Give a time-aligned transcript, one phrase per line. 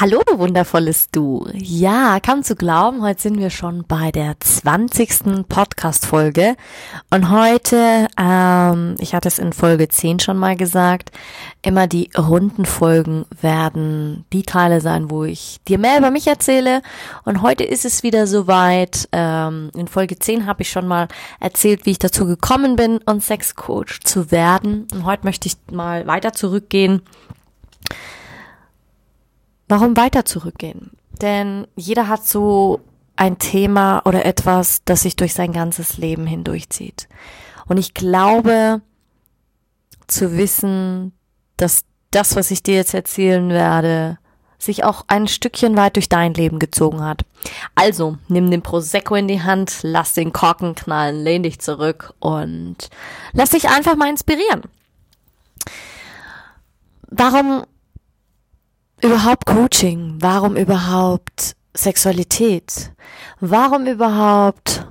[0.00, 1.46] Hallo, wundervolles Du.
[1.54, 5.46] Ja, kaum zu glauben, heute sind wir schon bei der 20.
[5.48, 6.56] Podcast-Folge.
[7.10, 11.12] Und heute, ähm, ich hatte es in Folge 10 schon mal gesagt,
[11.62, 16.82] immer die runden Folgen werden die Teile sein, wo ich dir mehr über mich erzähle.
[17.24, 19.08] Und heute ist es wieder soweit.
[19.12, 21.06] Ähm, in Folge 10 habe ich schon mal
[21.38, 24.88] erzählt, wie ich dazu gekommen bin, um Sexcoach zu werden.
[24.92, 27.00] Und heute möchte ich mal weiter zurückgehen
[29.68, 30.92] Warum weiter zurückgehen?
[31.20, 32.80] Denn jeder hat so
[33.16, 37.08] ein Thema oder etwas, das sich durch sein ganzes Leben hindurchzieht.
[37.66, 38.82] Und ich glaube
[40.06, 41.12] zu wissen,
[41.56, 44.18] dass das, was ich dir jetzt erzählen werde,
[44.58, 47.24] sich auch ein Stückchen weit durch dein Leben gezogen hat.
[47.74, 52.88] Also, nimm den Prosecco in die Hand, lass den Korken knallen, lehn dich zurück und
[53.32, 54.62] lass dich einfach mal inspirieren.
[57.08, 57.64] Warum
[59.04, 60.16] überhaupt Coaching?
[60.18, 62.90] Warum überhaupt Sexualität?
[63.38, 64.86] Warum überhaupt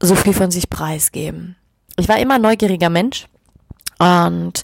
[0.00, 1.56] so viel von sich preisgeben?
[1.98, 3.26] Ich war immer neugieriger Mensch
[3.98, 4.62] und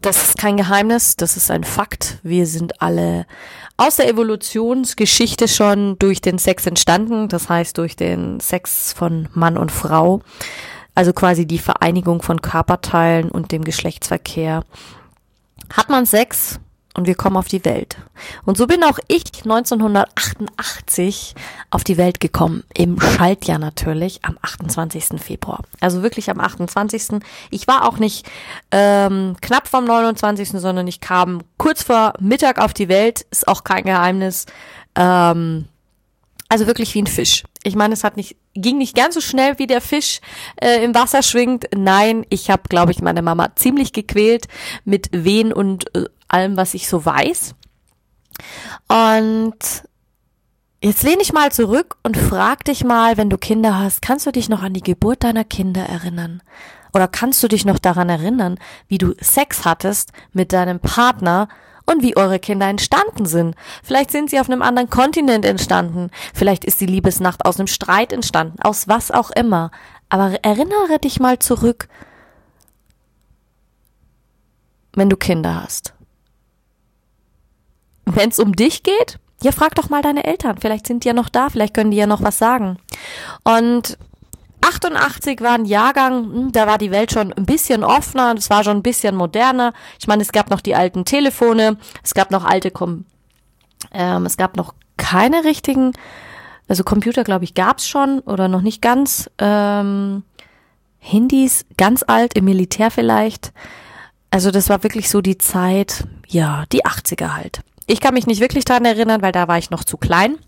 [0.00, 2.18] das ist kein Geheimnis, das ist ein Fakt.
[2.22, 3.26] Wir sind alle
[3.76, 9.56] aus der Evolutionsgeschichte schon durch den Sex entstanden, das heißt durch den Sex von Mann
[9.56, 10.20] und Frau,
[10.94, 14.62] also quasi die Vereinigung von Körperteilen und dem Geschlechtsverkehr
[15.70, 16.58] hat man Sex
[16.94, 17.96] und wir kommen auf die Welt.
[18.44, 21.34] Und so bin auch ich 1988
[21.70, 25.20] auf die Welt gekommen, im Schaltjahr natürlich, am 28.
[25.20, 25.62] Februar.
[25.80, 27.20] Also wirklich am 28.
[27.50, 28.28] Ich war auch nicht
[28.70, 33.64] ähm, knapp vom 29., sondern ich kam kurz vor Mittag auf die Welt, ist auch
[33.64, 34.44] kein Geheimnis.
[34.94, 35.68] Ähm,
[36.52, 37.44] also wirklich wie ein Fisch.
[37.62, 40.20] Ich meine, es hat nicht, ging nicht ganz so schnell wie der Fisch
[40.60, 41.66] äh, im Wasser schwingt.
[41.74, 44.48] Nein, ich habe, glaube ich, meine Mama ziemlich gequält
[44.84, 47.54] mit Wehen und äh, allem, was ich so weiß.
[48.86, 49.54] Und
[50.82, 54.30] jetzt lehne ich mal zurück und frag dich mal, wenn du Kinder hast, kannst du
[54.30, 56.42] dich noch an die Geburt deiner Kinder erinnern?
[56.92, 58.58] Oder kannst du dich noch daran erinnern,
[58.88, 61.48] wie du Sex hattest mit deinem Partner
[61.86, 63.54] und wie eure Kinder entstanden sind.
[63.82, 66.10] Vielleicht sind sie auf einem anderen Kontinent entstanden.
[66.34, 69.70] Vielleicht ist die Liebesnacht aus einem Streit entstanden, aus was auch immer.
[70.08, 71.88] Aber erinnere dich mal zurück,
[74.94, 75.94] wenn du Kinder hast.
[78.04, 80.58] Wenn es um dich geht, ja, frag doch mal deine Eltern.
[80.58, 82.76] Vielleicht sind die ja noch da, vielleicht können die ja noch was sagen.
[83.44, 83.98] Und
[84.62, 88.64] 88 war ein Jahrgang, hm, da war die Welt schon ein bisschen offener, es war
[88.64, 89.72] schon ein bisschen moderner.
[89.98, 93.04] Ich meine, es gab noch die alten Telefone, es gab noch alte, Kom
[93.92, 95.92] ähm, es gab noch keine richtigen,
[96.68, 99.28] also Computer, glaube ich, gab's schon oder noch nicht ganz.
[99.38, 100.22] Ähm,
[100.98, 103.52] Handys, ganz alt, im Militär vielleicht.
[104.30, 107.60] Also das war wirklich so die Zeit, ja, die 80er halt.
[107.86, 110.38] Ich kann mich nicht wirklich dran erinnern, weil da war ich noch zu klein.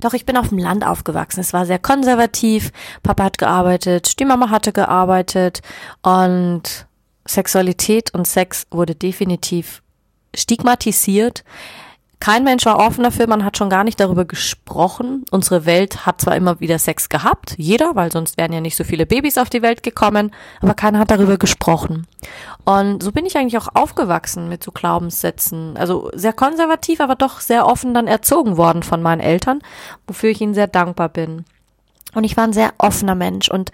[0.00, 1.40] Doch ich bin auf dem Land aufgewachsen.
[1.40, 2.72] Es war sehr konservativ.
[3.02, 5.60] Papa hat gearbeitet, die Mama hatte gearbeitet
[6.02, 6.86] und
[7.26, 9.82] Sexualität und Sex wurde definitiv
[10.34, 11.44] stigmatisiert.
[12.20, 15.24] Kein Mensch war offen dafür, man hat schon gar nicht darüber gesprochen.
[15.30, 18.82] Unsere Welt hat zwar immer wieder Sex gehabt, jeder, weil sonst wären ja nicht so
[18.82, 22.06] viele Babys auf die Welt gekommen, aber keiner hat darüber gesprochen.
[22.64, 25.76] Und so bin ich eigentlich auch aufgewachsen mit so Glaubenssätzen.
[25.76, 29.60] Also sehr konservativ, aber doch sehr offen dann erzogen worden von meinen Eltern,
[30.06, 31.44] wofür ich ihnen sehr dankbar bin.
[32.14, 33.70] Und ich war ein sehr offener Mensch und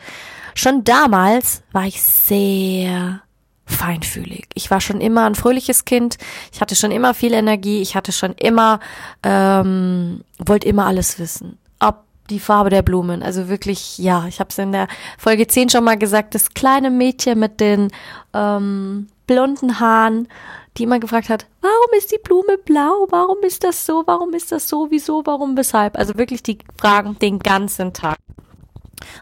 [0.55, 3.24] schon damals war ich sehr
[3.67, 4.47] feinfühlig.
[4.55, 6.19] Ich war schon immer ein fröhliches Kind.
[6.53, 7.81] Ich hatte schon immer viel Energie.
[7.81, 8.81] Ich hatte schon immer,
[9.23, 11.59] ähm, wollte immer alles wissen.
[11.81, 13.23] Ob die Farbe der Blumen.
[13.23, 14.89] Also wirklich, ja, ich habe es in der
[15.19, 17.91] Folge 10 schon mal gesagt, das kleine Mädchen mit den
[18.33, 20.29] ähm, blonden Haaren,
[20.77, 23.07] die immer gefragt hat, warum ist die Blume blau?
[23.11, 24.03] Warum ist das so?
[24.07, 24.91] Warum ist das so?
[24.91, 25.23] Wieso?
[25.25, 25.57] Warum?
[25.57, 25.97] Weshalb?
[25.97, 28.17] Also wirklich die Fragen den ganzen Tag.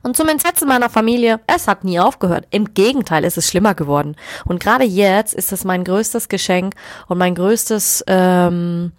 [0.02, 2.46] Und zum Entsetzen meiner Familie, es hat nie aufgehört.
[2.50, 4.16] Im Gegenteil, es ist schlimmer geworden.
[4.44, 6.74] Und gerade jetzt ist es mein größtes Geschenk
[7.08, 8.92] und mein größtes, ähm,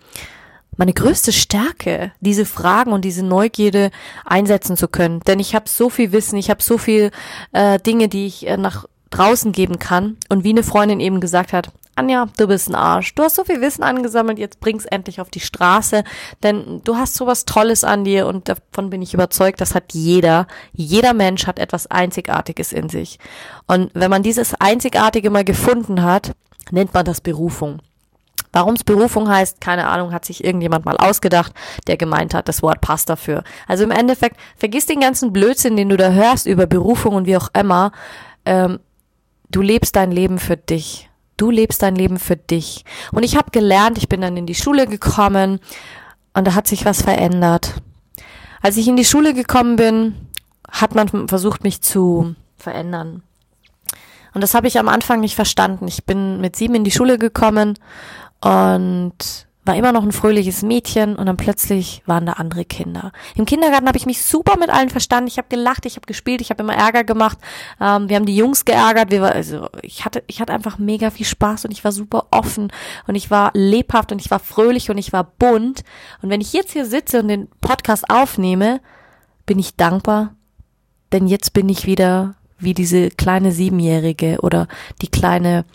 [0.77, 3.91] meine größte Stärke, diese Fragen und diese Neugierde
[4.25, 5.19] einsetzen zu können.
[5.21, 7.11] Denn ich habe so viel Wissen, ich habe so viel
[7.51, 10.17] äh, Dinge, die ich äh, nach draußen geben kann.
[10.29, 13.13] Und wie eine Freundin eben gesagt hat, Anja, du bist ein Arsch.
[13.13, 16.03] Du hast so viel Wissen angesammelt, jetzt bring's endlich auf die Straße,
[16.41, 20.47] denn du hast sowas Tolles an dir und davon bin ich überzeugt, das hat jeder.
[20.71, 23.19] Jeder Mensch hat etwas Einzigartiges in sich.
[23.67, 26.33] Und wenn man dieses Einzigartige mal gefunden hat,
[26.71, 27.79] nennt man das Berufung.
[28.51, 31.53] Warum es Berufung heißt, keine Ahnung, hat sich irgendjemand mal ausgedacht,
[31.87, 33.43] der gemeint hat, das Wort passt dafür.
[33.67, 37.37] Also im Endeffekt, vergiss den ganzen Blödsinn, den du da hörst über Berufung und wie
[37.37, 37.91] auch immer.
[38.45, 38.79] Ähm,
[39.49, 41.09] du lebst dein Leben für dich.
[41.37, 42.85] Du lebst dein Leben für dich.
[43.11, 45.59] Und ich habe gelernt, ich bin dann in die Schule gekommen
[46.33, 47.75] und da hat sich was verändert.
[48.61, 50.15] Als ich in die Schule gekommen bin,
[50.69, 53.23] hat man versucht, mich zu verändern.
[54.33, 55.87] Und das habe ich am Anfang nicht verstanden.
[55.87, 57.77] Ich bin mit sieben in die Schule gekommen
[58.41, 63.11] und war immer noch ein fröhliches Mädchen und dann plötzlich waren da andere Kinder.
[63.35, 65.27] Im Kindergarten habe ich mich super mit allen verstanden.
[65.27, 67.37] Ich habe gelacht, ich habe gespielt, ich habe immer Ärger gemacht.
[67.79, 69.11] Ähm, wir haben die Jungs geärgert.
[69.11, 72.27] Wir war, also ich hatte, ich hatte einfach mega viel Spaß und ich war super
[72.31, 72.73] offen
[73.07, 75.83] und ich war lebhaft und ich war fröhlich und ich war bunt.
[76.21, 78.81] Und wenn ich jetzt hier sitze und den Podcast aufnehme,
[79.45, 80.35] bin ich dankbar,
[81.13, 84.67] denn jetzt bin ich wieder wie diese kleine Siebenjährige oder
[85.01, 85.65] die kleine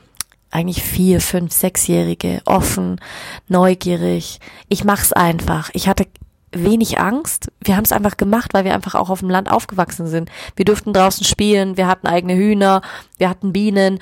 [0.51, 3.01] eigentlich vier, fünf, sechsjährige, offen,
[3.49, 4.41] neugierig.
[4.69, 5.71] Ich mach's einfach.
[5.75, 6.07] Ich hatte
[6.53, 7.53] wenig Angst.
[7.61, 10.31] Wir haben es einfach gemacht, weil wir einfach auch auf dem Land aufgewachsen sind.
[10.57, 12.81] Wir durften draußen spielen, wir hatten eigene Hühner,
[13.19, 13.99] wir hatten Bienen,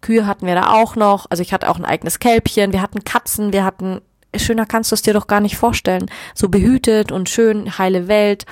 [0.00, 1.26] Kühe hatten wir da auch noch.
[1.30, 4.00] Also ich hatte auch ein eigenes Kälbchen, wir hatten Katzen, wir hatten
[4.36, 6.10] schöner kannst du es dir doch gar nicht vorstellen.
[6.34, 8.44] So behütet und schön, heile Welt.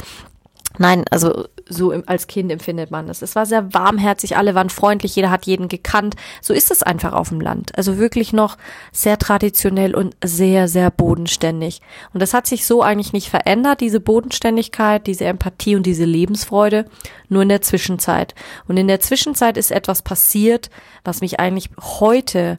[0.78, 3.22] Nein, also so im, als Kind empfindet man das.
[3.22, 6.14] Es war sehr warmherzig, alle waren freundlich, jeder hat jeden gekannt.
[6.40, 7.76] So ist es einfach auf dem Land.
[7.76, 8.56] Also wirklich noch
[8.92, 11.80] sehr traditionell und sehr, sehr bodenständig.
[12.12, 16.86] Und das hat sich so eigentlich nicht verändert, diese Bodenständigkeit, diese Empathie und diese Lebensfreude,
[17.28, 18.34] nur in der Zwischenzeit.
[18.68, 20.70] Und in der Zwischenzeit ist etwas passiert,
[21.04, 22.58] was mich eigentlich heute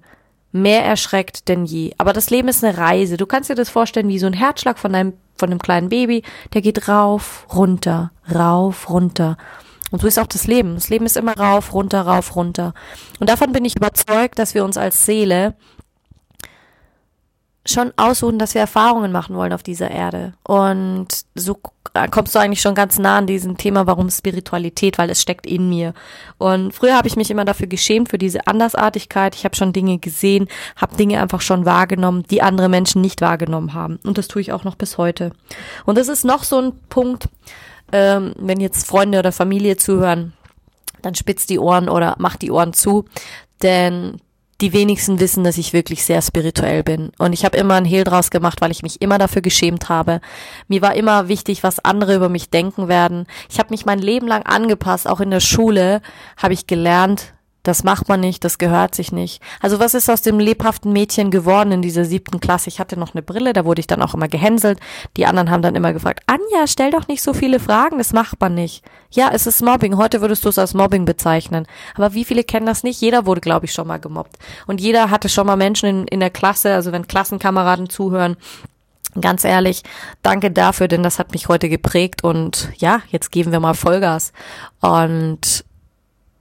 [0.51, 1.93] mehr erschreckt denn je.
[1.97, 3.17] Aber das Leben ist eine Reise.
[3.17, 6.23] Du kannst dir das vorstellen wie so ein Herzschlag von einem, von einem kleinen Baby,
[6.53, 9.37] der geht rauf, runter, rauf, runter.
[9.91, 10.75] Und so ist auch das Leben.
[10.75, 12.73] Das Leben ist immer rauf, runter, rauf, runter.
[13.19, 15.55] Und davon bin ich überzeugt, dass wir uns als Seele
[17.67, 20.33] schon aussuchen, dass wir Erfahrungen machen wollen auf dieser Erde.
[20.43, 21.57] Und so
[22.11, 25.69] kommst du eigentlich schon ganz nah an diesem Thema, warum Spiritualität, weil es steckt in
[25.69, 25.93] mir.
[26.37, 29.35] Und früher habe ich mich immer dafür geschämt, für diese Andersartigkeit.
[29.35, 33.73] Ich habe schon Dinge gesehen, habe Dinge einfach schon wahrgenommen, die andere Menschen nicht wahrgenommen
[33.73, 33.99] haben.
[34.03, 35.31] Und das tue ich auch noch bis heute.
[35.85, 37.29] Und das ist noch so ein Punkt,
[37.91, 40.33] ähm, wenn jetzt Freunde oder Familie zuhören,
[41.01, 43.05] dann spitzt die Ohren oder macht die Ohren zu.
[43.61, 44.19] Denn
[44.61, 47.11] die wenigsten wissen, dass ich wirklich sehr spirituell bin.
[47.17, 50.19] Und ich habe immer ein Hehl draus gemacht, weil ich mich immer dafür geschämt habe.
[50.67, 53.27] Mir war immer wichtig, was andere über mich denken werden.
[53.49, 55.07] Ich habe mich mein Leben lang angepasst.
[55.07, 56.01] Auch in der Schule
[56.37, 57.33] habe ich gelernt,
[57.67, 59.41] das macht man nicht, das gehört sich nicht.
[59.61, 62.69] Also was ist aus dem lebhaften Mädchen geworden in dieser siebten Klasse?
[62.69, 64.79] Ich hatte noch eine Brille, da wurde ich dann auch immer gehänselt.
[65.17, 68.39] Die anderen haben dann immer gefragt, Anja, stell doch nicht so viele Fragen, das macht
[68.39, 68.85] man nicht.
[69.11, 69.97] Ja, es ist Mobbing.
[69.97, 71.67] Heute würdest du es als Mobbing bezeichnen.
[71.95, 73.01] Aber wie viele kennen das nicht?
[73.01, 74.37] Jeder wurde, glaube ich, schon mal gemobbt.
[74.65, 78.37] Und jeder hatte schon mal Menschen in, in der Klasse, also wenn Klassenkameraden zuhören,
[79.19, 79.81] Ganz ehrlich,
[80.21, 84.31] danke dafür, denn das hat mich heute geprägt und ja, jetzt geben wir mal Vollgas.
[84.79, 85.65] Und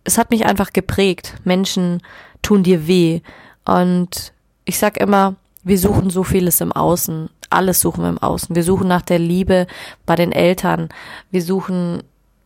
[0.07, 1.35] es hat mich einfach geprägt.
[1.45, 2.01] Menschen
[2.41, 3.21] tun dir weh.
[3.65, 4.33] Und
[4.65, 7.29] ich sag immer, wir suchen so vieles im Außen.
[7.51, 8.55] Alles suchen wir im Außen.
[8.55, 9.67] Wir suchen nach der Liebe
[10.07, 10.89] bei den Eltern.
[11.31, 12.03] Wir suchen,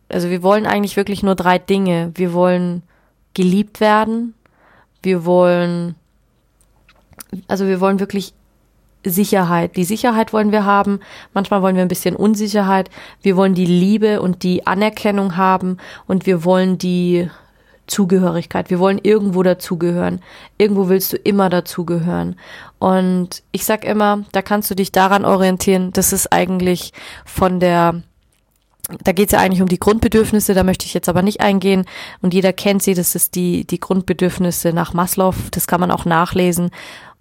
[0.09, 2.11] also wir wollen eigentlich wirklich nur drei Dinge.
[2.15, 2.81] Wir wollen
[3.35, 4.33] geliebt werden.
[5.03, 5.95] Wir wollen,
[7.47, 8.33] also wir wollen wirklich
[9.03, 9.75] Sicherheit.
[9.77, 10.99] Die Sicherheit wollen wir haben.
[11.33, 12.89] Manchmal wollen wir ein bisschen Unsicherheit.
[13.21, 15.77] Wir wollen die Liebe und die Anerkennung haben
[16.07, 17.29] und wir wollen die
[17.91, 18.69] Zugehörigkeit.
[18.69, 20.21] Wir wollen irgendwo dazugehören.
[20.57, 22.37] Irgendwo willst du immer dazugehören.
[22.79, 26.93] Und ich sag immer, da kannst du dich daran orientieren, das ist eigentlich
[27.25, 28.01] von der
[29.03, 31.85] da geht es ja eigentlich um die Grundbedürfnisse, da möchte ich jetzt aber nicht eingehen.
[32.21, 36.03] Und jeder kennt sie, das ist die, die Grundbedürfnisse nach Maslow, das kann man auch
[36.03, 36.71] nachlesen.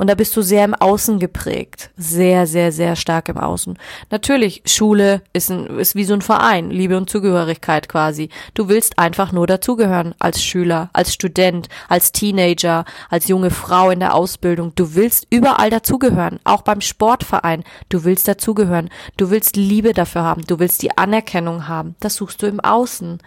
[0.00, 1.90] Und da bist du sehr im Außen geprägt.
[1.94, 3.78] Sehr, sehr, sehr stark im Außen.
[4.08, 8.30] Natürlich, Schule ist, ein, ist wie so ein Verein, Liebe und Zugehörigkeit quasi.
[8.54, 14.00] Du willst einfach nur dazugehören als Schüler, als Student, als Teenager, als junge Frau in
[14.00, 14.72] der Ausbildung.
[14.74, 17.62] Du willst überall dazugehören, auch beim Sportverein.
[17.90, 18.88] Du willst dazugehören.
[19.18, 20.46] Du willst Liebe dafür haben.
[20.46, 21.94] Du willst die Anerkennung haben.
[22.00, 23.18] Das suchst du im Außen.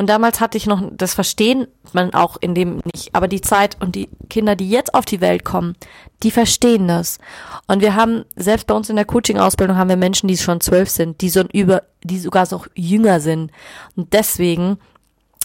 [0.00, 3.76] Und damals hatte ich noch, das verstehen man auch in dem nicht, aber die Zeit
[3.80, 5.76] und die Kinder, die jetzt auf die Welt kommen,
[6.22, 7.18] die verstehen das.
[7.66, 10.88] Und wir haben, selbst bei uns in der Coaching-Ausbildung haben wir Menschen, die schon zwölf
[10.88, 13.50] sind, die so über, die sogar noch jünger sind.
[13.94, 14.78] Und deswegen,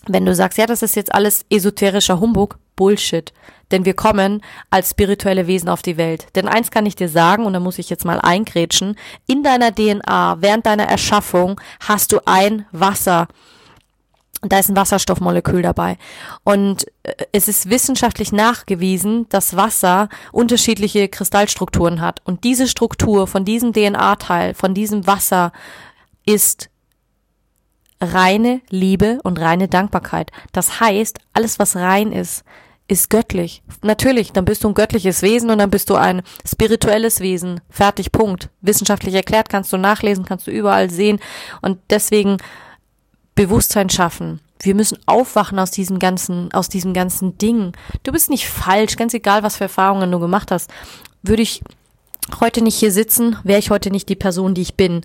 [0.07, 3.33] wenn du sagst, ja, das ist jetzt alles esoterischer Humbug, Bullshit.
[3.71, 6.27] Denn wir kommen als spirituelle Wesen auf die Welt.
[6.35, 8.95] Denn eins kann ich dir sagen, und da muss ich jetzt mal eingrätschen,
[9.27, 13.27] in deiner DNA, während deiner Erschaffung, hast du ein Wasser.
[14.49, 15.97] Da ist ein Wasserstoffmolekül dabei.
[16.43, 22.21] Und äh, es ist wissenschaftlich nachgewiesen, dass Wasser unterschiedliche Kristallstrukturen hat.
[22.25, 25.51] Und diese Struktur von diesem DNA-Teil, von diesem Wasser
[26.25, 26.69] ist
[28.01, 30.31] reine Liebe und reine Dankbarkeit.
[30.51, 32.43] Das heißt, alles, was rein ist,
[32.87, 33.63] ist göttlich.
[33.81, 37.61] Natürlich, dann bist du ein göttliches Wesen und dann bist du ein spirituelles Wesen.
[37.69, 38.49] Fertig, Punkt.
[38.61, 41.19] Wissenschaftlich erklärt, kannst du nachlesen, kannst du überall sehen.
[41.61, 42.37] Und deswegen
[43.35, 44.39] Bewusstsein schaffen.
[44.59, 47.73] Wir müssen aufwachen aus diesem ganzen, aus diesem ganzen Ding.
[48.03, 50.71] Du bist nicht falsch, ganz egal, was für Erfahrungen du gemacht hast.
[51.21, 51.61] Würde ich
[52.39, 55.01] heute nicht hier sitzen, wäre ich heute nicht die Person, die ich bin.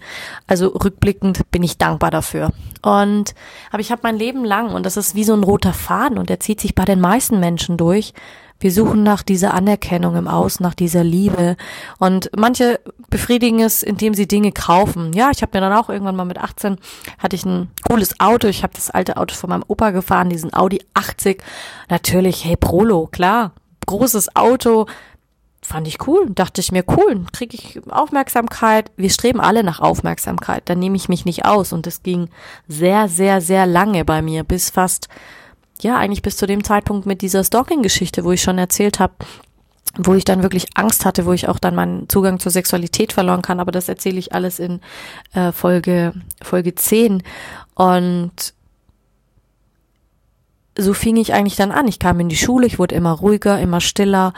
[0.47, 2.53] Also rückblickend bin ich dankbar dafür.
[2.83, 3.35] Und
[3.71, 6.31] aber ich habe mein Leben lang und das ist wie so ein roter Faden und
[6.31, 8.15] der zieht sich bei den meisten Menschen durch.
[8.61, 11.57] Wir suchen nach dieser Anerkennung im Außen, nach dieser Liebe.
[11.99, 15.13] Und manche befriedigen es, indem sie Dinge kaufen.
[15.15, 16.77] Ja, ich habe mir dann auch irgendwann mal mit 18
[17.19, 18.47] hatte ich ein cooles Auto.
[18.47, 21.43] Ich habe das alte Auto von meinem Opa gefahren, diesen Audi 80.
[21.89, 23.53] Natürlich, hey Prolo, klar,
[23.87, 24.87] großes Auto,
[25.63, 26.29] fand ich cool.
[26.31, 28.91] Dachte ich mir, cool, kriege ich Aufmerksamkeit.
[28.97, 30.63] Wir streben alle nach Aufmerksamkeit.
[30.67, 31.73] Da nehme ich mich nicht aus.
[31.73, 32.29] Und es ging
[32.69, 35.09] sehr, sehr, sehr lange bei mir, bis fast,
[35.83, 39.15] ja, eigentlich bis zu dem Zeitpunkt mit dieser Stalking-Geschichte, wo ich schon erzählt habe,
[39.97, 43.43] wo ich dann wirklich Angst hatte, wo ich auch dann meinen Zugang zur Sexualität verloren
[43.43, 43.61] kann.
[43.61, 44.81] Aber das erzähle ich alles in
[45.33, 47.23] äh, Folge, Folge 10.
[47.75, 48.55] Und
[50.79, 51.89] so fing ich eigentlich dann an.
[51.89, 54.33] Ich kam in die Schule, ich wurde immer ruhiger, immer stiller,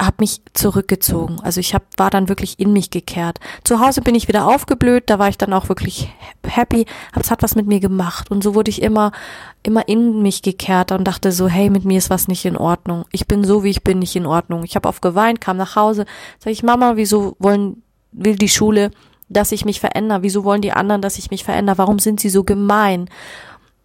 [0.00, 1.40] habe mich zurückgezogen.
[1.40, 3.38] Also ich hab, war dann wirklich in mich gekehrt.
[3.62, 6.12] Zu Hause bin ich wieder aufgeblüht, da war ich dann auch wirklich
[6.44, 8.30] happy, aber es hat was mit mir gemacht.
[8.30, 9.12] Und so wurde ich immer,
[9.62, 13.04] immer in mich gekehrt und dachte so, hey, mit mir ist was nicht in Ordnung.
[13.12, 14.64] Ich bin so, wie ich bin, nicht in Ordnung.
[14.64, 16.06] Ich habe oft geweint, kam nach Hause,
[16.38, 17.82] sag ich, Mama, wieso wollen,
[18.12, 18.90] will die Schule,
[19.28, 20.22] dass ich mich verändere?
[20.22, 21.78] Wieso wollen die anderen, dass ich mich verändere?
[21.78, 23.08] Warum sind sie so gemein?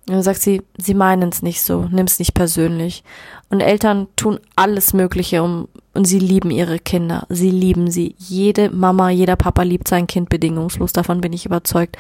[0.10, 3.04] Und dann sagt sie, sie meinen es nicht so, nimm es nicht persönlich.
[3.52, 7.28] Und Eltern tun alles Mögliche um, und sie lieben ihre Kinder.
[7.30, 8.16] Sie lieben sie.
[8.18, 10.94] Jede Mama, jeder Papa liebt sein Kind bedingungslos.
[10.94, 11.96] Davon bin ich überzeugt.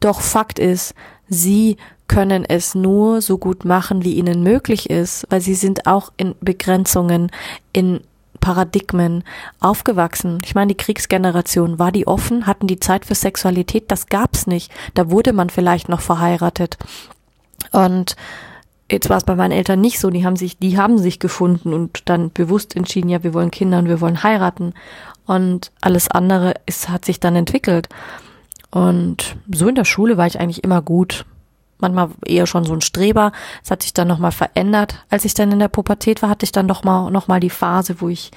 [0.00, 0.96] Doch Fakt ist,
[1.28, 1.76] sie
[2.08, 6.34] können es nur so gut machen, wie ihnen möglich ist, weil sie sind auch in
[6.40, 7.30] Begrenzungen,
[7.72, 8.00] in
[8.40, 9.22] Paradigmen
[9.60, 10.42] aufgewachsen.
[10.44, 12.48] Ich meine, die Kriegsgeneration, war die offen?
[12.48, 13.92] Hatten die Zeit für Sexualität?
[13.92, 14.72] Das gab's nicht.
[14.94, 16.78] Da wurde man vielleicht noch verheiratet.
[17.74, 18.14] Und
[18.90, 20.10] jetzt war es bei meinen Eltern nicht so.
[20.10, 23.78] Die haben sich, die haben sich gefunden und dann bewusst entschieden, ja, wir wollen Kinder
[23.78, 24.74] und wir wollen heiraten.
[25.26, 27.88] Und alles andere ist, hat sich dann entwickelt.
[28.70, 31.24] Und so in der Schule war ich eigentlich immer gut
[31.78, 33.32] manchmal eher schon so ein Streber.
[33.62, 35.04] Es hat sich dann nochmal verändert.
[35.10, 37.50] Als ich dann in der Pubertät war, hatte ich dann doch mal, noch mal die
[37.50, 38.30] Phase, wo ich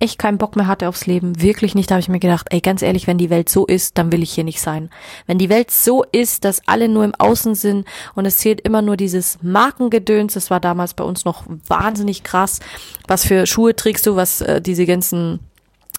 [0.00, 1.40] echt keinen Bock mehr hatte aufs Leben.
[1.40, 1.90] Wirklich nicht.
[1.90, 4.22] Da habe ich mir gedacht, ey, ganz ehrlich, wenn die Welt so ist, dann will
[4.22, 4.90] ich hier nicht sein.
[5.26, 8.82] Wenn die Welt so ist, dass alle nur im Außen sind und es zählt immer
[8.82, 12.60] nur dieses Markengedöns, das war damals bei uns noch wahnsinnig krass.
[13.08, 15.40] Was für Schuhe trägst du, was äh, diese ganzen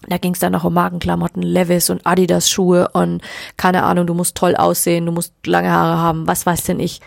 [0.08, 3.22] da ging es dann noch um Markenklamotten, Levis und Adidas Schuhe und
[3.56, 7.00] keine Ahnung, du musst toll aussehen, du musst lange Haare haben, was weiß denn ich.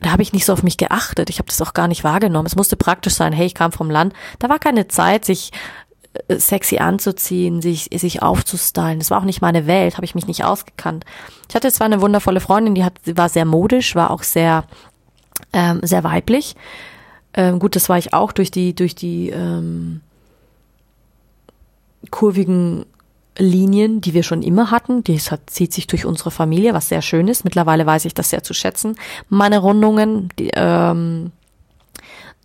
[0.00, 1.30] Da habe ich nicht so auf mich geachtet.
[1.30, 2.46] Ich habe das auch gar nicht wahrgenommen.
[2.46, 3.32] Es musste praktisch sein.
[3.32, 4.12] Hey, ich kam vom Land.
[4.38, 5.50] Da war keine Zeit, sich
[6.36, 8.98] sexy anzuziehen, sich sich aufzustylen.
[8.98, 11.04] Das war auch nicht meine Welt, habe ich mich nicht ausgekannt.
[11.48, 14.64] Ich hatte zwar eine wundervolle Freundin, die hat, war sehr modisch, war auch sehr
[15.52, 16.54] ähm, sehr weiblich.
[17.34, 20.00] Ähm, gut, das war ich auch durch die durch die ähm,
[22.10, 22.86] kurvigen
[23.36, 25.02] Linien, die wir schon immer hatten.
[25.02, 27.44] Die hat, zieht sich durch unsere Familie, was sehr schön ist.
[27.44, 28.96] Mittlerweile weiß ich das sehr zu schätzen.
[29.28, 31.32] Meine Rundungen, die, ähm,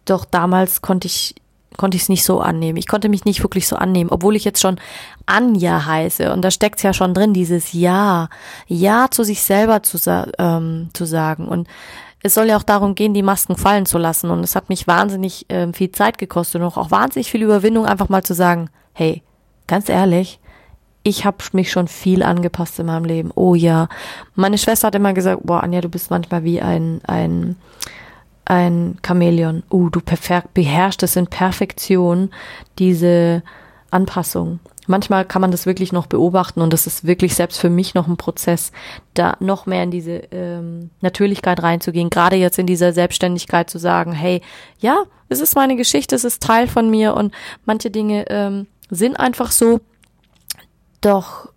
[0.05, 1.35] doch damals konnte ich
[1.79, 2.77] konnte ich es nicht so annehmen.
[2.77, 4.81] Ich konnte mich nicht wirklich so annehmen, obwohl ich jetzt schon
[5.25, 6.33] Anja heiße.
[6.33, 8.27] Und da steckt's ja schon drin, dieses Ja,
[8.67, 9.97] Ja zu sich selber zu,
[10.37, 11.47] ähm, zu sagen.
[11.47, 11.69] Und
[12.21, 14.29] es soll ja auch darum gehen, die Masken fallen zu lassen.
[14.29, 18.09] Und es hat mich wahnsinnig äh, viel Zeit gekostet und auch wahnsinnig viel Überwindung, einfach
[18.09, 19.23] mal zu sagen, hey,
[19.65, 20.41] ganz ehrlich,
[21.03, 23.31] ich habe mich schon viel angepasst in meinem Leben.
[23.35, 23.87] Oh ja.
[24.35, 27.55] Meine Schwester hat immer gesagt, boah, Anja, du bist manchmal wie ein, ein,
[28.49, 29.63] ein Chamäleon.
[29.71, 30.01] Uh, du
[30.53, 32.31] beherrschst es in Perfektion,
[32.77, 33.43] diese
[33.91, 34.59] Anpassung.
[34.87, 38.07] Manchmal kann man das wirklich noch beobachten und das ist wirklich selbst für mich noch
[38.07, 38.71] ein Prozess,
[39.13, 42.09] da noch mehr in diese ähm, Natürlichkeit reinzugehen.
[42.09, 44.41] Gerade jetzt in dieser Selbstständigkeit zu sagen, hey,
[44.79, 47.33] ja, es ist meine Geschichte, es ist Teil von mir und
[47.65, 49.79] manche Dinge ähm, sind einfach so.
[51.01, 51.49] Doch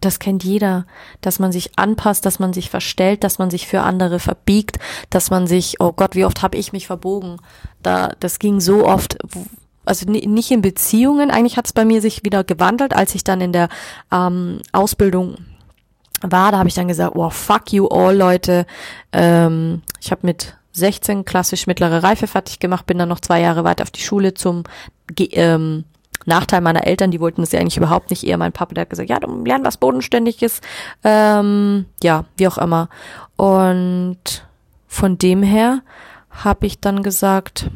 [0.00, 0.86] das kennt jeder,
[1.20, 4.78] dass man sich anpasst, dass man sich verstellt, dass man sich für andere verbiegt,
[5.10, 7.38] dass man sich, oh Gott, wie oft habe ich mich verbogen?
[7.82, 9.18] Da, das ging so oft,
[9.84, 11.30] also nicht in Beziehungen.
[11.30, 13.68] Eigentlich hat es bei mir sich wieder gewandelt, als ich dann in der
[14.12, 15.36] ähm, Ausbildung
[16.20, 16.52] war.
[16.52, 18.66] Da habe ich dann gesagt, oh fuck you all Leute.
[19.12, 23.64] Ähm, ich habe mit 16 klassisch mittlere Reife fertig gemacht, bin dann noch zwei Jahre
[23.64, 24.64] weiter auf die Schule zum
[25.18, 25.84] ähm,
[26.28, 28.24] Nachteil meiner Eltern, die wollten es ja eigentlich überhaupt nicht.
[28.24, 30.60] Eher mein Papa, der hat gesagt, ja, du lernst was Bodenständiges.
[31.02, 32.88] Ähm, ja, wie auch immer.
[33.36, 34.46] Und
[34.86, 35.80] von dem her
[36.30, 37.70] habe ich dann gesagt,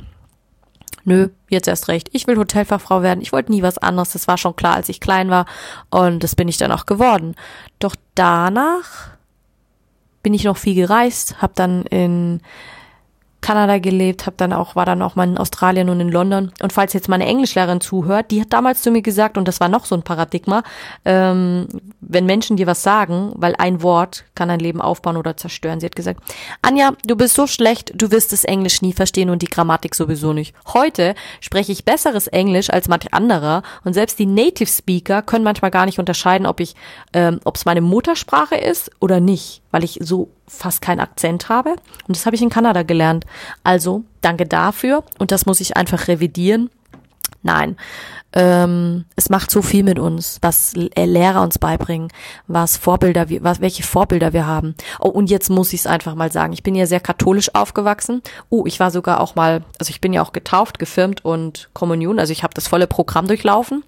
[1.05, 2.09] nö, jetzt erst recht.
[2.13, 3.21] Ich will Hotelfachfrau werden.
[3.21, 4.13] Ich wollte nie was anderes.
[4.13, 5.47] Das war schon klar, als ich klein war.
[5.91, 7.35] Und das bin ich dann auch geworden.
[7.79, 9.11] Doch danach
[10.23, 12.41] bin ich noch viel gereist, habe dann in
[13.43, 16.53] Kanada gelebt, habe dann auch war dann auch mal in Australien und in London.
[16.63, 19.69] Und falls jetzt meine Englischlehrerin zuhört, die hat damals zu mir gesagt und das war
[19.69, 20.63] noch so ein Paradigma,
[21.05, 21.67] ähm,
[22.01, 25.81] wenn Menschen dir was sagen, weil ein Wort kann ein Leben aufbauen oder zerstören.
[25.81, 26.21] Sie hat gesagt,
[26.63, 30.33] Anja, du bist so schlecht, du wirst das Englisch nie verstehen und die Grammatik sowieso
[30.33, 30.55] nicht.
[30.73, 35.73] Heute spreche ich besseres Englisch als manch anderer und selbst die Native Speaker können manchmal
[35.73, 36.75] gar nicht unterscheiden, ob ich,
[37.13, 41.71] ähm, ob es meine Muttersprache ist oder nicht, weil ich so fast keinen Akzent habe.
[42.07, 43.25] Und das habe ich in Kanada gelernt.
[43.65, 45.03] Also danke dafür.
[45.19, 46.71] Und das muss ich einfach revidieren.
[47.45, 47.77] Nein,
[48.35, 52.09] ähm, es macht so viel mit uns, was Lehrer uns beibringen,
[52.47, 54.77] was Vorbilder, was, welche Vorbilder wir haben.
[55.01, 56.53] Oh, und jetzt muss ich es einfach mal sagen.
[56.53, 58.23] Ich bin ja sehr katholisch aufgewachsen.
[58.49, 62.21] Oh, ich war sogar auch mal, also ich bin ja auch getauft, gefirmt und Kommunion.
[62.21, 63.83] Also ich habe das volle Programm durchlaufen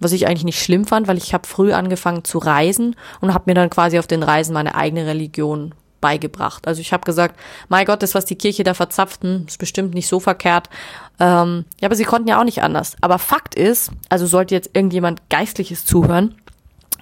[0.00, 3.44] was ich eigentlich nicht schlimm fand, weil ich habe früh angefangen zu reisen und habe
[3.46, 6.66] mir dann quasi auf den Reisen meine eigene Religion beigebracht.
[6.68, 7.38] Also ich habe gesagt,
[7.68, 10.70] mein Gott, das, was die Kirche da verzapften, ist bestimmt nicht so verkehrt.
[11.18, 12.96] Ähm, ja, aber sie konnten ja auch nicht anders.
[13.00, 16.36] Aber Fakt ist, also sollte jetzt irgendjemand Geistliches zuhören,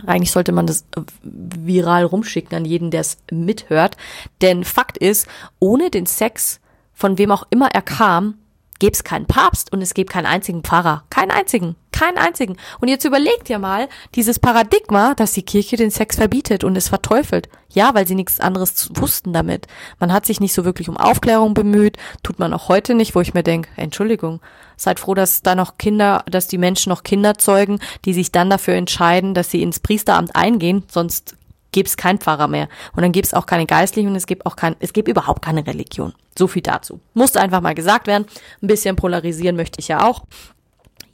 [0.04, 0.84] eigentlich sollte man das
[1.22, 3.96] viral rumschicken an jeden, der es mithört.
[4.42, 5.26] Denn Fakt ist,
[5.58, 6.60] ohne den Sex,
[6.92, 8.34] von wem auch immer er kam,
[8.78, 11.04] gäbe es keinen Papst und es gäbe keinen einzigen Pfarrer.
[11.08, 11.76] Keinen einzigen.
[11.98, 12.56] Keinen einzigen.
[12.80, 16.88] Und jetzt überlegt ihr mal dieses Paradigma, dass die Kirche den Sex verbietet und es
[16.88, 17.48] verteufelt.
[17.70, 19.66] Ja, weil sie nichts anderes wussten damit.
[19.98, 23.22] Man hat sich nicht so wirklich um Aufklärung bemüht, tut man auch heute nicht, wo
[23.22, 24.40] ich mir denke, Entschuldigung,
[24.76, 28.50] seid froh, dass da noch Kinder, dass die Menschen noch Kinder zeugen, die sich dann
[28.50, 31.34] dafür entscheiden, dass sie ins Priesteramt eingehen, sonst
[31.72, 32.68] gäbe es keinen Pfarrer mehr.
[32.94, 35.42] Und dann gäbe es auch keine Geistlichen und es gibt auch kein, es gibt überhaupt
[35.42, 36.14] keine Religion.
[36.38, 37.00] So viel dazu.
[37.14, 38.26] Musste einfach mal gesagt werden.
[38.62, 40.24] Ein bisschen polarisieren möchte ich ja auch.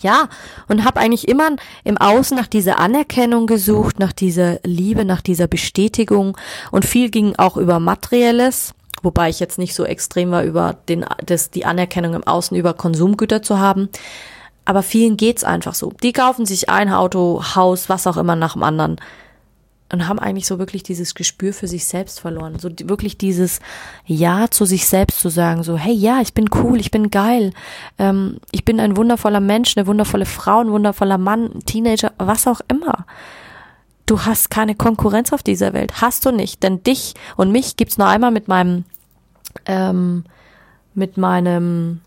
[0.03, 0.29] Ja,
[0.69, 1.51] und habe eigentlich immer
[1.85, 6.37] im Außen nach dieser Anerkennung gesucht, nach dieser Liebe, nach dieser Bestätigung.
[6.73, 11.05] Und viel ging auch über materielles, wobei ich jetzt nicht so extrem war über den
[11.25, 13.89] das die Anerkennung im Außen über Konsumgüter zu haben,
[14.65, 15.93] aber vielen geht's einfach so.
[16.03, 18.97] Die kaufen sich ein Auto, Haus, was auch immer nach dem anderen
[19.93, 22.59] und haben eigentlich so wirklich dieses Gespür für sich selbst verloren.
[22.59, 23.61] So wirklich dieses
[24.07, 27.53] Ja zu sich selbst zu sagen, so, hey, ja, ich bin cool, ich bin geil,
[27.99, 32.63] ähm, ich bin ein wundervoller Mensch, eine wundervolle Frau, ein wundervoller Mann, Teenager, was auch
[32.69, 33.07] immer.
[34.07, 36.01] Du hast keine Konkurrenz auf dieser Welt.
[36.01, 36.63] Hast du nicht.
[36.63, 38.85] Denn dich und mich gibt's nur einmal mit meinem,
[39.67, 40.25] ähm,
[40.95, 42.01] mit meinem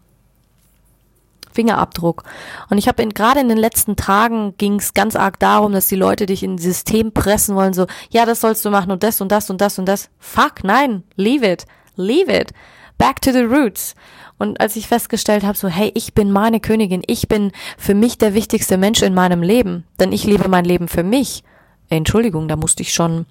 [1.55, 2.23] Fingerabdruck.
[2.69, 5.95] Und ich habe gerade in den letzten Tagen ging es ganz arg darum, dass die
[5.95, 9.21] Leute dich in ein System pressen wollen, so, ja, das sollst du machen und das
[9.21, 10.09] und das und das und das.
[10.19, 11.65] Fuck, nein, leave it,
[11.95, 12.51] leave it.
[12.97, 13.95] Back to the roots.
[14.37, 18.17] Und als ich festgestellt habe, so, hey, ich bin meine Königin, ich bin für mich
[18.17, 21.43] der wichtigste Mensch in meinem Leben, denn ich lebe mein Leben für mich.
[21.89, 23.25] Entschuldigung, da musste ich schon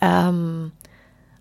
[0.00, 0.72] ähm,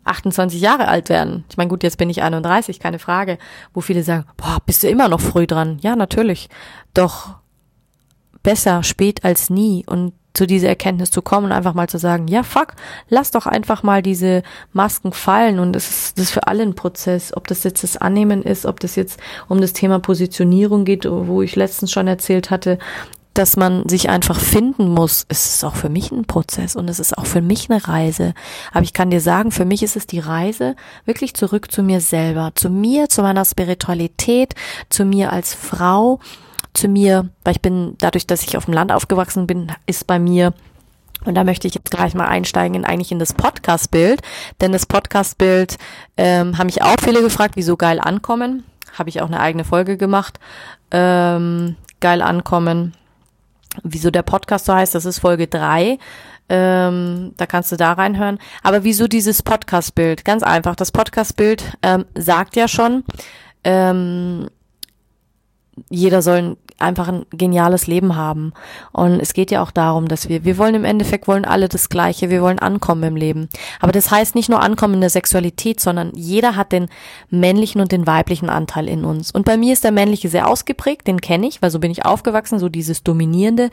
[0.05, 1.43] 28 Jahre alt werden.
[1.49, 3.37] Ich meine, gut, jetzt bin ich 31, keine Frage,
[3.73, 5.79] wo viele sagen, boah, bist du immer noch früh dran?
[5.81, 6.49] Ja, natürlich.
[6.93, 7.35] Doch
[8.43, 12.27] besser spät als nie und zu dieser Erkenntnis zu kommen und einfach mal zu sagen,
[12.27, 12.73] ja, fuck,
[13.09, 17.35] lass doch einfach mal diese Masken fallen und es ist das für alle ein Prozess,
[17.35, 21.41] ob das jetzt das Annehmen ist, ob das jetzt um das Thema Positionierung geht, wo
[21.41, 22.77] ich letztens schon erzählt hatte,
[23.35, 26.99] dass man sich einfach finden muss, es ist auch für mich ein Prozess und es
[26.99, 28.33] ist auch für mich eine Reise.
[28.71, 31.99] Aber ich kann dir sagen, für mich ist es die Reise wirklich zurück zu mir
[31.99, 34.55] selber, zu mir, zu meiner Spiritualität,
[34.89, 36.19] zu mir als Frau,
[36.73, 40.17] zu mir, weil ich bin, dadurch, dass ich auf dem Land aufgewachsen bin, ist bei
[40.17, 40.53] mir
[41.25, 44.21] und da möchte ich jetzt gleich mal einsteigen in eigentlich in das Podcast-Bild,
[44.61, 45.77] denn das Podcast-Bild
[46.15, 48.63] ähm, haben mich auch viele gefragt, wieso geil ankommen.
[48.93, 50.39] Habe ich auch eine eigene Folge gemacht.
[50.91, 52.93] Ähm, geil ankommen
[53.83, 55.97] wieso der Podcast so heißt, das ist Folge drei.
[56.47, 58.38] Ähm, da kannst du da reinhören.
[58.61, 60.25] Aber wieso dieses Podcast-Bild?
[60.25, 60.75] Ganz einfach.
[60.75, 63.03] Das Podcast-Bild ähm, sagt ja schon,
[63.63, 64.47] ähm,
[65.89, 68.53] jeder soll einfach ein geniales Leben haben.
[68.91, 71.89] Und es geht ja auch darum, dass wir, wir wollen im Endeffekt, wollen alle das
[71.89, 73.49] Gleiche, wir wollen ankommen im Leben.
[73.79, 76.88] Aber das heißt nicht nur ankommen in der Sexualität, sondern jeder hat den
[77.29, 79.31] männlichen und den weiblichen Anteil in uns.
[79.31, 82.05] Und bei mir ist der männliche sehr ausgeprägt, den kenne ich, weil so bin ich
[82.05, 83.69] aufgewachsen, so dieses Dominierende.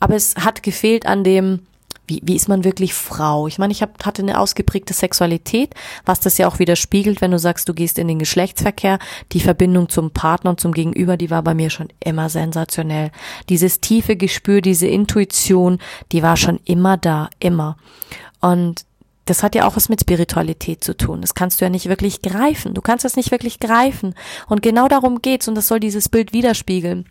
[0.00, 1.60] Aber es hat gefehlt an dem,
[2.06, 3.46] wie, wie ist man wirklich Frau?
[3.46, 7.38] Ich meine, ich hab, hatte eine ausgeprägte Sexualität, was das ja auch widerspiegelt, wenn du
[7.38, 8.98] sagst, du gehst in den Geschlechtsverkehr.
[9.32, 13.10] Die Verbindung zum Partner und zum Gegenüber, die war bei mir schon immer sensationell.
[13.48, 15.78] Dieses tiefe Gespür, diese Intuition,
[16.12, 17.76] die war schon immer da, immer.
[18.40, 18.84] Und
[19.26, 21.20] das hat ja auch was mit Spiritualität zu tun.
[21.20, 22.74] Das kannst du ja nicht wirklich greifen.
[22.74, 24.14] Du kannst das nicht wirklich greifen.
[24.48, 27.06] Und genau darum geht's und das soll dieses Bild widerspiegeln.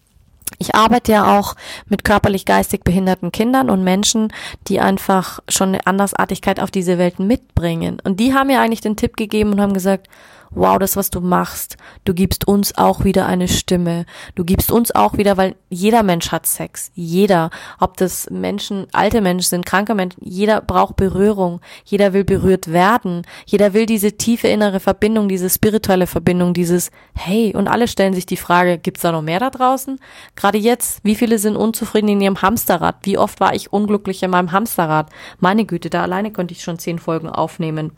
[0.58, 1.56] Ich arbeite ja auch
[1.88, 4.32] mit körperlich geistig behinderten Kindern und Menschen,
[4.68, 7.98] die einfach schon eine Andersartigkeit auf diese Welt mitbringen.
[8.04, 10.08] Und die haben mir eigentlich den Tipp gegeben und haben gesagt,
[10.52, 14.06] wow, das, was du machst, du gibst uns auch wieder eine Stimme.
[14.36, 16.92] Du gibst uns auch wieder, weil jeder Mensch hat Sex.
[16.96, 17.50] Jeder.
[17.80, 21.62] Ob das Menschen, alte Menschen sind, kranke Menschen, jeder braucht Berührung.
[21.84, 23.24] Jeder will berührt werden.
[23.46, 28.26] Jeder will diese tiefe innere Verbindung, diese spirituelle Verbindung, dieses Hey, und alle stellen sich
[28.26, 30.00] die Frage, gibt's da noch mehr da draußen?
[30.36, 32.98] Gerade jetzt, wie viele sind unzufrieden in ihrem Hamsterrad?
[33.04, 35.10] Wie oft war ich unglücklich in meinem Hamsterrad?
[35.40, 37.92] Meine Güte, da alleine könnte ich schon zehn Folgen aufnehmen.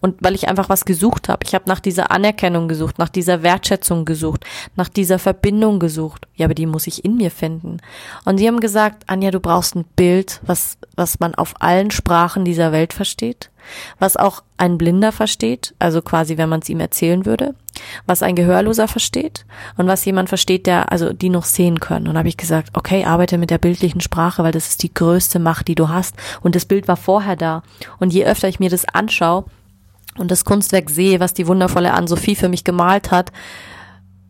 [0.00, 1.44] Und weil ich einfach was gesucht habe.
[1.44, 4.44] Ich habe nach dieser Anerkennung gesucht, nach dieser Wertschätzung gesucht,
[4.76, 6.28] nach dieser Verbindung gesucht.
[6.36, 7.78] Ja, aber die muss ich in mir finden.
[8.24, 12.44] Und die haben gesagt, Anja, du brauchst ein Bild, was, was man auf allen Sprachen
[12.44, 13.50] dieser Welt versteht,
[13.98, 17.56] was auch ein Blinder versteht, also quasi, wenn man es ihm erzählen würde,
[18.06, 19.44] was ein Gehörloser versteht
[19.76, 22.06] und was jemand versteht, der, also die noch sehen können.
[22.06, 25.40] Und habe ich gesagt, okay, arbeite mit der bildlichen Sprache, weil das ist die größte
[25.40, 26.14] Macht, die du hast.
[26.40, 27.64] Und das Bild war vorher da.
[27.98, 29.44] Und je öfter ich mir das anschaue,
[30.18, 33.32] und das Kunstwerk sehe, was die wundervolle Ann-Sophie für mich gemalt hat,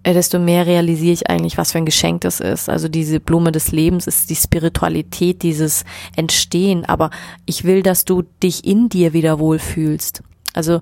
[0.03, 2.69] äh, desto mehr realisiere ich eigentlich, was für ein Geschenk das ist.
[2.69, 5.85] Also diese Blume des Lebens ist die Spiritualität, dieses
[6.17, 6.85] Entstehen.
[6.87, 7.11] Aber
[7.45, 10.23] ich will, dass du dich in dir wieder wohlfühlst.
[10.55, 10.81] Also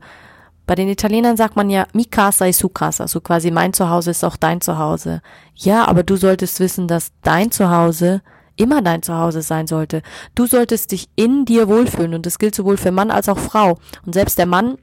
[0.66, 4.10] bei den Italienern sagt man ja, mi casa e su casa, so quasi mein Zuhause
[4.10, 5.22] ist auch dein Zuhause.
[5.54, 8.22] Ja, aber du solltest wissen, dass dein Zuhause
[8.56, 10.02] immer dein Zuhause sein sollte.
[10.34, 13.78] Du solltest dich in dir wohlfühlen und das gilt sowohl für Mann als auch Frau.
[14.04, 14.76] Und selbst der Mann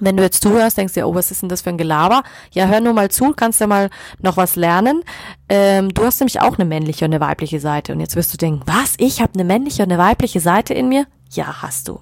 [0.00, 2.22] wenn du jetzt zuhörst, denkst du dir, oh, was ist denn das für ein Gelaber?
[2.52, 5.02] Ja, hör nur mal zu, kannst ja mal noch was lernen.
[5.48, 7.92] Ähm, du hast nämlich auch eine männliche und eine weibliche Seite.
[7.92, 8.94] Und jetzt wirst du denken, was?
[8.98, 11.06] Ich habe eine männliche und eine weibliche Seite in mir?
[11.30, 12.00] Ja, hast du.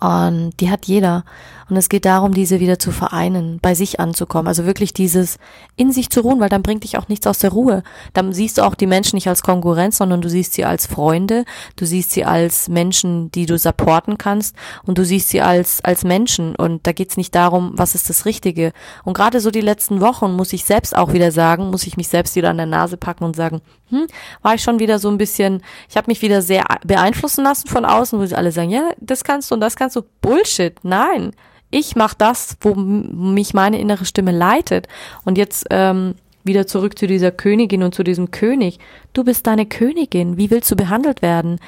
[0.00, 1.24] Und die hat jeder.
[1.68, 4.46] Und es geht darum, diese wieder zu vereinen, bei sich anzukommen.
[4.46, 5.38] Also wirklich dieses
[5.74, 7.82] in sich zu ruhen, weil dann bringt dich auch nichts aus der Ruhe.
[8.12, 11.44] Dann siehst du auch die Menschen nicht als Konkurrenz, sondern du siehst sie als Freunde,
[11.74, 16.04] du siehst sie als Menschen, die du supporten kannst und du siehst sie als, als
[16.04, 16.54] Menschen.
[16.54, 18.72] Und da geht's nicht darum, was ist das Richtige.
[19.04, 22.06] Und gerade so die letzten Wochen muss ich selbst auch wieder sagen, muss ich mich
[22.06, 24.06] selbst wieder an der Nase packen und sagen, hm,
[24.42, 27.84] war ich schon wieder so ein bisschen, ich habe mich wieder sehr beeinflussen lassen von
[27.84, 30.02] außen, wo sie alle sagen, ja, das kannst du und das kannst du.
[30.20, 31.32] Bullshit, nein
[31.76, 34.88] ich mache das, wo mich meine innere Stimme leitet.
[35.26, 38.78] Und jetzt ähm, wieder zurück zu dieser Königin und zu diesem König.
[39.12, 40.38] Du bist deine Königin.
[40.38, 41.60] Wie willst du behandelt werden?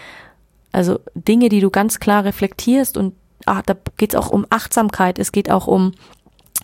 [0.73, 5.19] Also Dinge, die du ganz klar reflektierst und ach, da geht es auch um Achtsamkeit.
[5.19, 5.93] Es geht auch um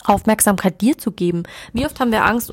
[0.04, 1.42] Aufmerksamkeit dir zu geben.
[1.74, 2.52] Wie oft haben wir Angst,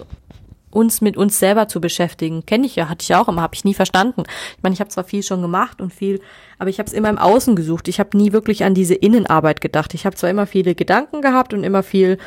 [0.71, 2.45] uns mit uns selber zu beschäftigen.
[2.45, 4.23] Kenne ich ja, hatte ich auch immer, habe ich nie verstanden.
[4.57, 6.21] Ich meine, ich habe zwar viel schon gemacht und viel,
[6.57, 7.87] aber ich habe es immer im Außen gesucht.
[7.87, 9.93] Ich habe nie wirklich an diese Innenarbeit gedacht.
[9.93, 12.17] Ich habe zwar immer viele Gedanken gehabt und immer viel,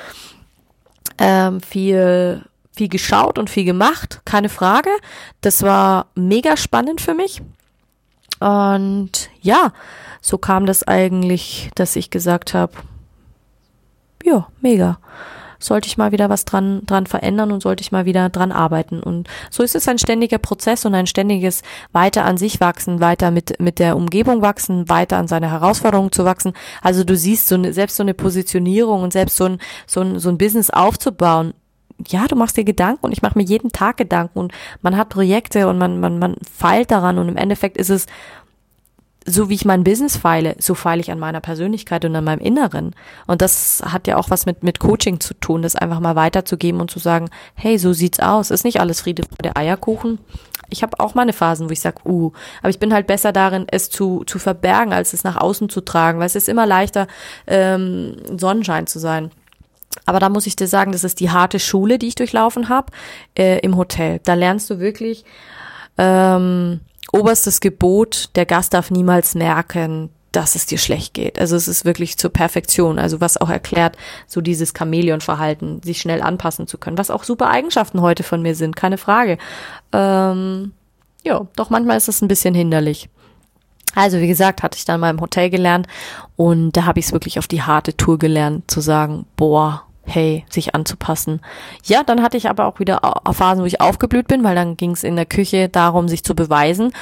[1.18, 2.42] ähm, viel,
[2.76, 4.90] viel geschaut und viel gemacht, keine Frage.
[5.40, 7.42] Das war mega spannend für mich.
[8.40, 9.72] Und ja,
[10.20, 12.72] so kam das eigentlich, dass ich gesagt habe,
[14.22, 14.98] ja, mega
[15.64, 19.00] sollte ich mal wieder was dran, dran verändern und sollte ich mal wieder dran arbeiten.
[19.00, 23.30] Und so ist es ein ständiger Prozess und ein ständiges weiter an sich wachsen, weiter
[23.30, 26.52] mit, mit der Umgebung wachsen, weiter an seine Herausforderungen zu wachsen.
[26.82, 30.18] Also du siehst so eine, selbst so eine Positionierung und selbst so ein, so ein,
[30.18, 31.54] so ein Business aufzubauen,
[32.08, 35.10] ja, du machst dir Gedanken und ich mache mir jeden Tag Gedanken und man hat
[35.10, 38.06] Projekte und man, man, man feilt daran und im Endeffekt ist es
[39.26, 42.40] so wie ich mein Business feile, so feile ich an meiner Persönlichkeit und an meinem
[42.40, 42.94] Inneren.
[43.26, 46.80] Und das hat ja auch was mit, mit Coaching zu tun, das einfach mal weiterzugeben
[46.80, 48.50] und zu sagen, hey, so sieht's aus.
[48.50, 50.18] Ist nicht alles Friede, der Eierkuchen.
[50.68, 53.66] Ich habe auch meine Phasen, wo ich sage, uh, aber ich bin halt besser darin,
[53.70, 57.06] es zu, zu verbergen, als es nach außen zu tragen, weil es ist immer leichter,
[57.46, 59.30] ähm, Sonnenschein zu sein.
[60.06, 62.92] Aber da muss ich dir sagen, das ist die harte Schule, die ich durchlaufen habe
[63.38, 64.20] äh, im Hotel.
[64.24, 65.24] Da lernst du wirklich
[65.96, 66.80] ähm,
[67.12, 71.38] oberstes Gebot, der Gast darf niemals merken, dass es dir schlecht geht.
[71.38, 72.98] Also es ist wirklich zur Perfektion.
[72.98, 77.50] Also was auch erklärt, so dieses Chamäleon-Verhalten, sich schnell anpassen zu können, was auch super
[77.50, 79.38] Eigenschaften heute von mir sind, keine Frage.
[79.92, 80.72] Ähm,
[81.22, 83.08] ja, doch manchmal ist es ein bisschen hinderlich.
[83.94, 85.86] Also wie gesagt, hatte ich dann mal im Hotel gelernt
[86.36, 90.44] und da habe ich es wirklich auf die harte Tour gelernt, zu sagen, boah, hey,
[90.50, 91.40] sich anzupassen.
[91.84, 93.00] Ja, dann hatte ich aber auch wieder
[93.32, 96.34] Phasen, wo ich aufgeblüht bin, weil dann ging es in der Küche darum, sich zu
[96.34, 96.92] beweisen.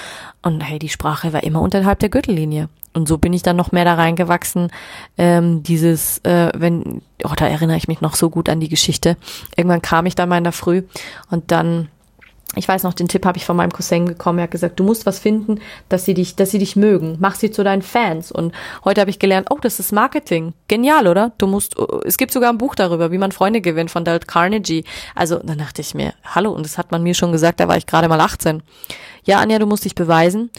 [0.42, 2.68] Und hey, die Sprache war immer unterhalb der Gürtellinie.
[2.94, 4.70] Und so bin ich dann noch mehr da reingewachsen.
[5.16, 9.16] Ähm, dieses, äh, wenn, oh, da erinnere ich mich noch so gut an die Geschichte.
[9.56, 10.82] Irgendwann kam ich dann mal in der Früh
[11.30, 11.88] und dann
[12.54, 14.38] ich weiß noch, den Tipp habe ich von meinem Cousin bekommen.
[14.38, 17.16] Er hat gesagt, du musst was finden, dass sie dich, dass sie dich mögen.
[17.18, 18.30] Mach sie zu deinen Fans.
[18.30, 20.52] Und heute habe ich gelernt, oh, das ist Marketing.
[20.68, 21.32] Genial, oder?
[21.38, 24.84] Du musst, es gibt sogar ein Buch darüber, wie man Freunde gewinnt von Dale Carnegie.
[25.14, 27.76] Also, dann dachte ich mir, hallo, und das hat man mir schon gesagt, da war
[27.78, 28.62] ich gerade mal 18.
[29.24, 30.50] Ja, Anja, du musst dich beweisen.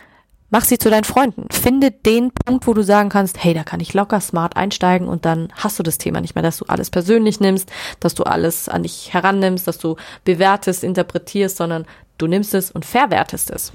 [0.54, 1.48] Mach sie zu deinen Freunden.
[1.50, 5.26] Finde den Punkt, wo du sagen kannst, hey, da kann ich locker smart einsteigen und
[5.26, 8.70] dann hast du das Thema nicht mehr, dass du alles persönlich nimmst, dass du alles
[8.70, 11.86] an dich herannimmst, dass du bewertest, interpretierst, sondern
[12.20, 13.74] du nimmst es und verwertest es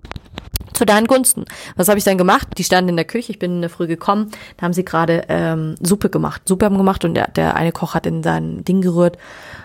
[0.79, 1.45] zu deinen Gunsten.
[1.77, 2.49] Was habe ich dann gemacht?
[2.57, 5.25] Die standen in der Küche, ich bin in der Früh gekommen, da haben sie gerade
[5.29, 8.81] ähm, Suppe gemacht, Suppe haben gemacht und der, der eine Koch hat in sein Ding
[8.81, 9.19] gerührt.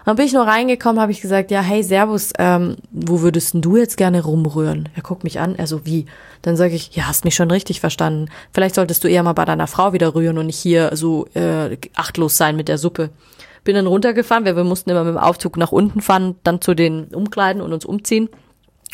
[0.05, 3.61] Dann bin ich nur reingekommen, habe ich gesagt, ja, hey, Servus, ähm, wo würdest denn
[3.61, 4.89] du jetzt gerne rumrühren?
[4.95, 6.07] Er guckt mich an, er so, wie?
[6.41, 8.29] Dann sage ich, ja, hast mich schon richtig verstanden.
[8.51, 11.77] Vielleicht solltest du eher mal bei deiner Frau wieder rühren und nicht hier so äh,
[11.95, 13.11] achtlos sein mit der Suppe
[13.63, 16.73] bin dann runtergefahren, weil wir mussten immer mit dem Aufzug nach unten fahren, dann zu
[16.73, 18.27] den Umkleiden und uns umziehen.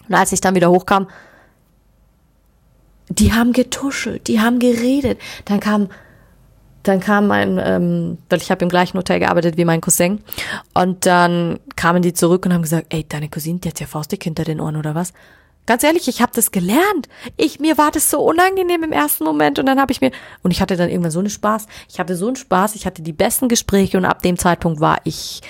[0.08, 1.08] Und als ich dann wieder hochkam,
[3.10, 5.20] die haben getuschelt, die haben geredet.
[5.46, 5.90] Dann kam,
[6.84, 10.22] dann kam mein, ähm, weil ich habe im gleichen Hotel gearbeitet wie mein Cousin.
[10.74, 14.24] Und dann kamen die zurück und haben gesagt, ey, deine Cousine, die hat ja Faustdick
[14.24, 15.14] hinter den Ohren oder was?
[15.66, 17.10] Ganz ehrlich, ich habe das gelernt.
[17.38, 20.50] Ich mir war das so unangenehm im ersten Moment und dann habe ich mir und
[20.50, 21.68] ich hatte dann irgendwann so einen Spaß.
[21.88, 24.98] Ich hatte so einen Spaß, ich hatte die besten Gespräche und ab dem Zeitpunkt war
[25.04, 25.42] ich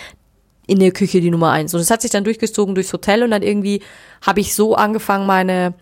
[0.67, 1.73] in der Küche die Nummer eins.
[1.73, 3.81] Und es hat sich dann durchgezogen durchs Hotel und dann irgendwie
[4.21, 5.73] habe ich so angefangen, meine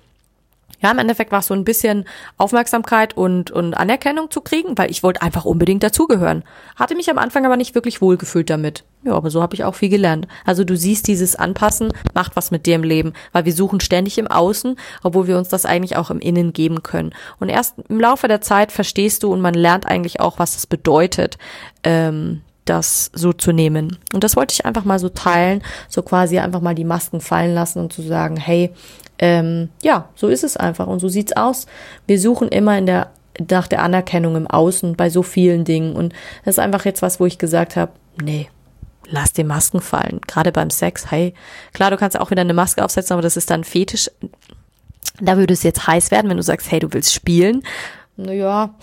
[0.79, 2.05] ja, im Endeffekt war es so ein bisschen
[2.37, 6.43] Aufmerksamkeit und, und Anerkennung zu kriegen, weil ich wollte einfach unbedingt dazugehören.
[6.75, 8.83] Hatte mich am Anfang aber nicht wirklich wohlgefühlt damit.
[9.03, 10.27] Ja, aber so habe ich auch viel gelernt.
[10.45, 14.17] Also du siehst, dieses Anpassen macht was mit dir im Leben, weil wir suchen ständig
[14.17, 17.13] im Außen, obwohl wir uns das eigentlich auch im Innen geben können.
[17.39, 20.67] Und erst im Laufe der Zeit verstehst du und man lernt eigentlich auch, was das
[20.67, 21.37] bedeutet,
[21.83, 23.97] ähm, das so zu nehmen.
[24.13, 27.53] Und das wollte ich einfach mal so teilen, so quasi einfach mal die Masken fallen
[27.53, 28.71] lassen und zu sagen, hey,
[29.19, 31.65] ähm, ja, so ist es einfach und so sieht's aus.
[32.05, 33.11] Wir suchen immer in der
[33.49, 37.19] nach der Anerkennung im Außen bei so vielen Dingen und das ist einfach jetzt was,
[37.19, 38.49] wo ich gesagt habe, nee,
[39.09, 40.21] lass die Masken fallen.
[40.27, 41.33] Gerade beim Sex, hey,
[41.73, 44.09] klar, du kannst auch wieder eine Maske aufsetzen, aber das ist dann fetisch.
[45.19, 47.63] Da würde es jetzt heiß werden, wenn du sagst, hey, du willst spielen.
[48.15, 48.73] Naja,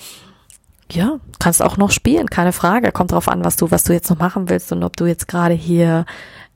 [0.92, 2.92] ja, kannst auch noch spielen, keine Frage.
[2.92, 5.28] Kommt drauf an, was du, was du jetzt noch machen willst und ob du jetzt
[5.28, 6.04] gerade hier,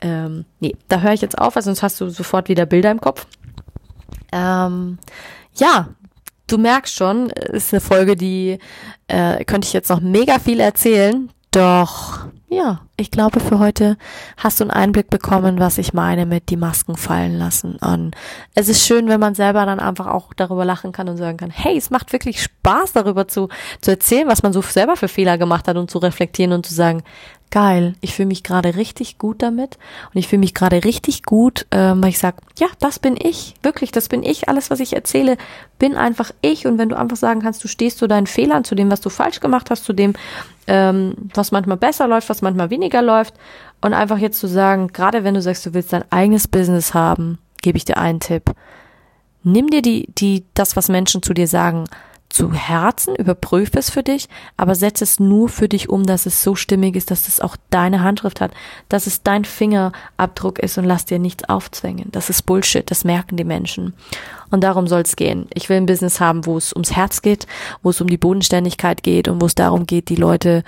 [0.01, 3.01] ähm, nee, da höre ich jetzt auf, weil sonst hast du sofort wieder Bilder im
[3.01, 3.27] Kopf.
[4.33, 4.99] Ähm,
[5.55, 5.88] ja,
[6.47, 8.59] du merkst schon, ist eine Folge, die
[9.07, 11.31] äh, könnte ich jetzt noch mega viel erzählen.
[11.51, 13.99] Doch, ja, ich glaube, für heute
[14.39, 17.77] hast du einen Einblick bekommen, was ich meine mit die Masken fallen lassen.
[17.77, 18.15] Und
[18.55, 21.51] es ist schön, wenn man selber dann einfach auch darüber lachen kann und sagen kann,
[21.51, 23.49] hey, es macht wirklich Spaß, darüber zu,
[23.83, 26.73] zu erzählen, was man so selber für Fehler gemacht hat und zu reflektieren und zu
[26.73, 27.03] sagen,
[27.51, 29.79] geil, ich fühle mich gerade richtig gut damit
[30.13, 33.55] und ich fühle mich gerade richtig gut, ähm, weil ich sage, ja, das bin ich,
[33.63, 35.37] wirklich, das bin ich, alles, was ich erzähle,
[35.79, 38.75] bin einfach ich und wenn du einfach sagen kannst, du stehst zu deinen Fehlern, zu
[38.75, 40.15] dem, was du falsch gemacht hast, zu dem,
[40.69, 43.35] ähm, was manchmal besser läuft, was manchmal weniger läuft
[43.81, 47.39] und einfach jetzt zu sagen, gerade wenn du sagst, du willst dein eigenes Business haben,
[47.63, 48.55] gebe ich dir einen Tipp.
[49.43, 51.85] Nimm dir die, die, das, was Menschen zu dir sagen,
[52.29, 56.43] zu Herzen, überprüf es für dich, aber setz es nur für dich um, dass es
[56.43, 58.53] so stimmig ist, dass es auch deine Handschrift hat,
[58.88, 62.09] dass es dein Fingerabdruck ist und lass dir nichts aufzwängen.
[62.12, 63.95] Das ist Bullshit, das merken die Menschen.
[64.51, 65.47] Und darum soll es gehen.
[65.55, 67.47] Ich will ein Business haben, wo es ums Herz geht,
[67.83, 70.64] wo es um die Bodenständigkeit geht und wo es darum geht, die Leute,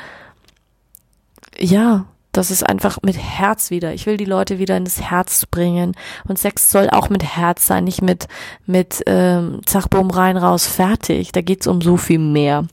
[1.58, 3.92] ja, das ist einfach mit Herz wieder.
[3.92, 5.96] Ich will die Leute wieder in das Herz bringen.
[6.26, 8.28] Und Sex soll auch mit Herz sein, nicht mit,
[8.66, 11.32] mit ähm, Zach, Bumm, rein, raus, fertig.
[11.32, 12.66] Da geht's um so viel mehr.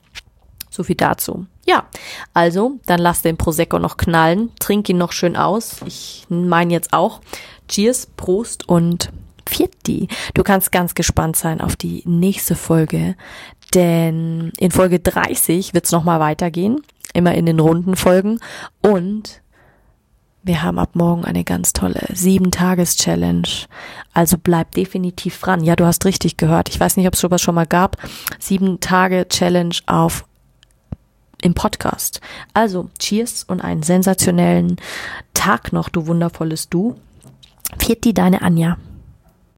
[0.70, 1.46] So viel dazu.
[1.66, 1.84] Ja,
[2.34, 4.50] also, dann lass den Prosecco noch knallen.
[4.60, 5.76] Trink ihn noch schön aus.
[5.86, 7.20] Ich meine jetzt auch.
[7.68, 9.10] Cheers, Prost und
[9.46, 10.08] Vierti.
[10.34, 13.16] Du kannst ganz gespannt sein auf die nächste Folge,
[13.74, 16.82] denn in Folge 30 wird's nochmal weitergehen
[17.14, 18.40] immer in den runden Folgen
[18.82, 19.42] und
[20.48, 23.46] Wir haben ab morgen eine ganz tolle Sieben-Tages-Challenge.
[24.14, 25.62] Also bleib definitiv dran.
[25.62, 26.70] Ja, du hast richtig gehört.
[26.70, 27.98] Ich weiß nicht, ob es sowas schon mal gab.
[28.38, 30.24] Sieben-Tage-Challenge auf
[31.42, 32.22] im Podcast.
[32.54, 34.76] Also, cheers und einen sensationellen
[35.34, 36.96] Tag noch, du wundervolles Du.
[37.78, 38.78] Viert die deine Anja.